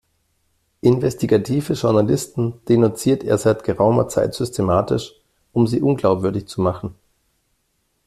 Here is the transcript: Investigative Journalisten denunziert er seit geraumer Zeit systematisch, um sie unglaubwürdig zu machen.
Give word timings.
Investigative 0.81 1.73
Journalisten 1.75 2.55
denunziert 2.67 3.23
er 3.23 3.37
seit 3.37 3.63
geraumer 3.63 4.07
Zeit 4.07 4.33
systematisch, 4.33 5.13
um 5.53 5.67
sie 5.67 5.79
unglaubwürdig 5.83 6.47
zu 6.47 6.61
machen. 6.61 6.95